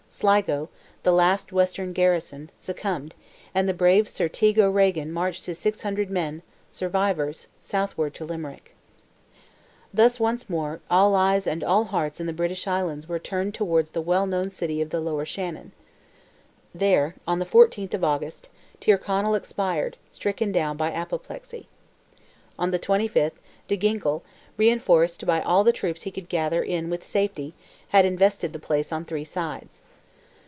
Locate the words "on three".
28.91-29.23